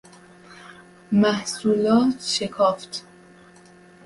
[1.11, 3.05] محصولات شکافت